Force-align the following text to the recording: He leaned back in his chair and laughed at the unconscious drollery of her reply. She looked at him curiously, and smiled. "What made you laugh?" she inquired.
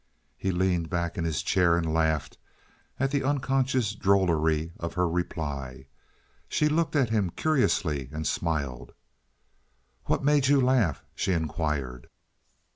He 0.35 0.49
leaned 0.51 0.89
back 0.89 1.15
in 1.15 1.25
his 1.25 1.43
chair 1.43 1.77
and 1.77 1.93
laughed 1.93 2.39
at 2.99 3.11
the 3.11 3.23
unconscious 3.23 3.93
drollery 3.93 4.71
of 4.79 4.95
her 4.95 5.07
reply. 5.07 5.85
She 6.49 6.67
looked 6.69 6.95
at 6.95 7.11
him 7.11 7.29
curiously, 7.29 8.09
and 8.11 8.25
smiled. 8.25 8.93
"What 10.05 10.23
made 10.23 10.47
you 10.47 10.59
laugh?" 10.59 11.03
she 11.13 11.33
inquired. 11.33 12.07